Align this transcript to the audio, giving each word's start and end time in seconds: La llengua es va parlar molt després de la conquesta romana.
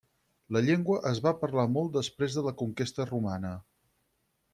La 0.55 0.61
llengua 0.67 0.95
es 1.09 1.19
va 1.25 1.33
parlar 1.43 1.65
molt 1.73 1.93
després 1.97 2.39
de 2.39 2.45
la 2.47 2.55
conquesta 2.63 3.07
romana. 3.11 3.53